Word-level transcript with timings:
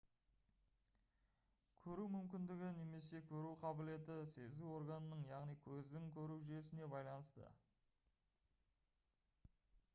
көру 1.87 2.05
мүмкіндігі 2.13 2.69
немесе 2.79 3.21
көру 3.31 3.51
қабілеті 3.63 4.15
сезу 4.33 4.71
органының 4.79 5.21
яғни 5.33 5.57
көздің 5.69 6.07
көру 6.17 6.41
жүйесіне 6.51 6.91
байланысты 6.95 7.51